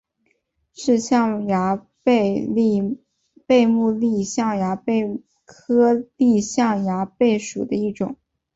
[0.73, 2.47] 是象牙贝
[3.67, 8.15] 目丽象牙贝科丽象牙贝属的一种。